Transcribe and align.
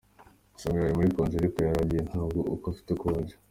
Gusa 0.53 0.67
ngo 0.67 0.77
yari 0.79 0.97
muri 0.97 1.13
konji, 1.15 1.35
ariko 1.37 1.57
yaragiye 1.59 2.01
ntabwo 2.09 2.37
ari 2.39 2.49
uko 2.55 2.65
afite 2.73 2.91
konji. 3.01 3.33